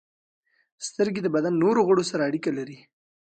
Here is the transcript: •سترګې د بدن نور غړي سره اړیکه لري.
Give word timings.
•سترګې 0.87 1.21
د 1.23 1.27
بدن 1.35 1.53
نور 1.63 1.75
غړي 1.87 2.05
سره 2.11 2.23
اړیکه 2.29 2.51
لري. 2.57 2.77